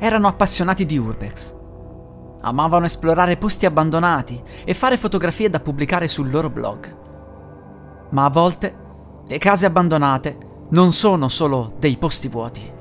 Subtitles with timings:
[0.00, 1.54] erano appassionati di urbex.
[2.40, 6.96] Amavano esplorare posti abbandonati e fare fotografie da pubblicare sul loro blog.
[8.08, 8.74] Ma a volte
[9.26, 10.38] le case abbandonate
[10.70, 12.72] non sono solo dei posti vuoti.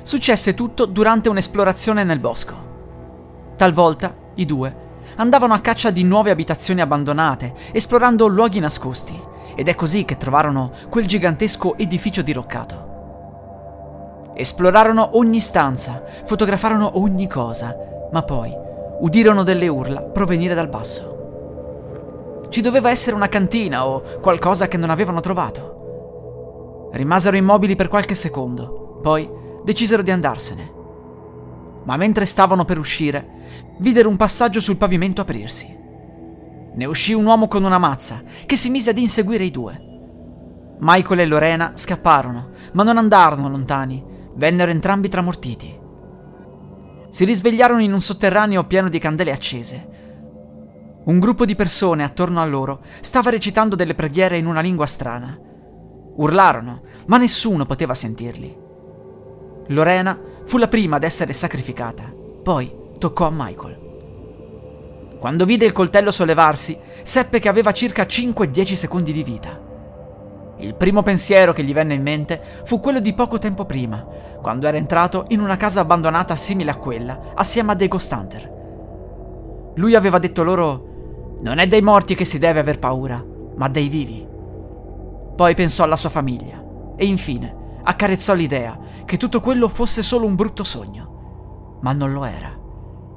[0.00, 2.54] Successe tutto durante un'esplorazione nel bosco.
[3.56, 4.84] Talvolta i due
[5.16, 9.20] andavano a caccia di nuove abitazioni abbandonate, esplorando luoghi nascosti,
[9.56, 12.85] ed è così che trovarono quel gigantesco edificio diroccato.
[14.38, 17.74] Esplorarono ogni stanza, fotografarono ogni cosa,
[18.12, 18.54] ma poi
[19.00, 22.44] udirono delle urla provenire dal basso.
[22.50, 26.90] Ci doveva essere una cantina o qualcosa che non avevano trovato.
[26.92, 29.26] Rimasero immobili per qualche secondo, poi
[29.64, 30.72] decisero di andarsene.
[31.84, 33.28] Ma mentre stavano per uscire,
[33.78, 35.74] videro un passaggio sul pavimento aprirsi.
[36.74, 39.82] Ne uscì un uomo con una mazza che si mise ad inseguire i due.
[40.80, 45.78] Michael e Lorena scapparono, ma non andarono lontani Vennero entrambi tramortiti.
[47.08, 49.88] Si risvegliarono in un sotterraneo pieno di candele accese.
[51.04, 55.38] Un gruppo di persone attorno a loro stava recitando delle preghiere in una lingua strana.
[56.16, 58.64] Urlarono, ma nessuno poteva sentirli.
[59.68, 62.12] Lorena fu la prima ad essere sacrificata,
[62.42, 63.84] poi toccò a Michael.
[65.18, 69.65] Quando vide il coltello sollevarsi, seppe che aveva circa 5-10 secondi di vita.
[70.58, 74.06] Il primo pensiero che gli venne in mente fu quello di poco tempo prima,
[74.40, 78.52] quando era entrato in una casa abbandonata simile a quella, assieme a dei Ghost Hunter.
[79.74, 83.22] Lui aveva detto loro: Non è dei morti che si deve aver paura,
[83.56, 84.26] ma dei vivi.
[85.36, 86.64] Poi pensò alla sua famiglia
[86.96, 91.78] e infine accarezzò l'idea che tutto quello fosse solo un brutto sogno.
[91.82, 92.58] Ma non lo era.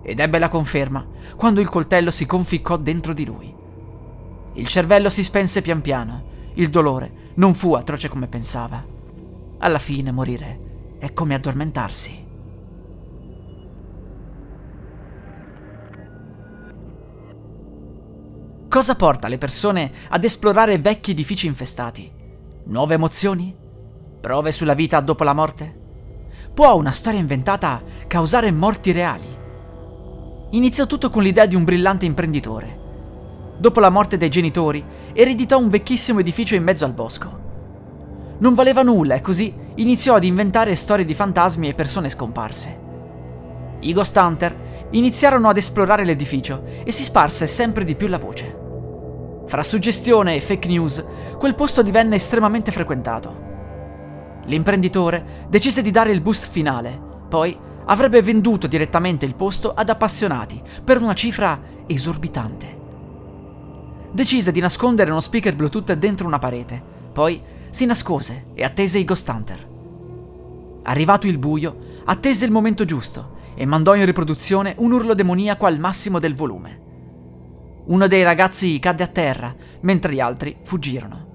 [0.02, 1.08] Ed ebbe la conferma
[1.38, 3.56] quando il coltello si conficcò dentro di lui.
[4.54, 8.86] Il cervello si spense pian piano il dolore non fu atroce come pensava.
[9.60, 12.28] Alla fine morire è come addormentarsi.
[18.68, 22.12] Cosa porta le persone ad esplorare vecchi edifici infestati?
[22.66, 23.56] Nuove emozioni?
[24.20, 25.78] Prove sulla vita dopo la morte?
[26.54, 29.38] Può una storia inventata causare morti reali?
[30.52, 32.79] Iniziò tutto con l'idea di un brillante imprenditore
[33.60, 37.48] dopo la morte dei genitori, ereditò un vecchissimo edificio in mezzo al bosco.
[38.40, 42.88] Non valeva nulla e così iniziò ad inventare storie di fantasmi e persone scomparse.
[43.82, 44.56] I Ghost Hunter
[44.92, 48.58] iniziarono ad esplorare l'edificio e si sparse sempre di più la voce.
[49.46, 51.04] Fra suggestione e fake news,
[51.38, 53.48] quel posto divenne estremamente frequentato.
[54.46, 60.62] L'imprenditore decise di dare il boost finale, poi avrebbe venduto direttamente il posto ad appassionati
[60.84, 62.79] per una cifra esorbitante
[64.12, 66.82] decise di nascondere uno speaker Bluetooth dentro una parete.
[67.12, 69.68] Poi si nascose e attese i Ghost Hunter.
[70.84, 75.80] Arrivato il buio, attese il momento giusto e mandò in riproduzione un urlo demoniaco al
[75.80, 76.88] massimo del volume.
[77.86, 81.28] Uno dei ragazzi cadde a terra, mentre gli altri fuggirono.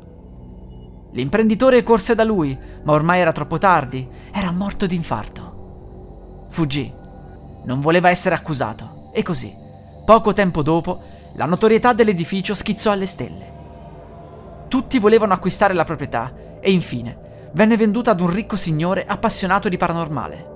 [1.13, 6.47] L'imprenditore corse da lui, ma ormai era troppo tardi, era morto d'infarto.
[6.51, 6.93] Fuggì.
[7.65, 9.55] Non voleva essere accusato, e così,
[10.05, 11.01] poco tempo dopo,
[11.35, 13.53] la notorietà dell'edificio schizzò alle stelle.
[14.69, 19.77] Tutti volevano acquistare la proprietà e infine venne venduta ad un ricco signore appassionato di
[19.77, 20.53] paranormale.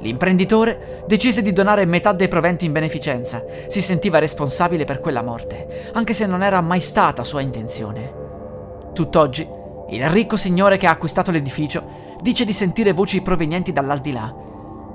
[0.00, 5.90] L'imprenditore decise di donare metà dei proventi in beneficenza, si sentiva responsabile per quella morte,
[5.94, 8.12] anche se non era mai stata sua intenzione.
[8.92, 9.48] Tutt'oggi,
[9.90, 14.34] il ricco signore che ha acquistato l'edificio dice di sentire voci provenienti dall'aldilà,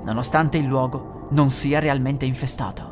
[0.04, 2.91] nonostante il luogo non sia realmente infestato.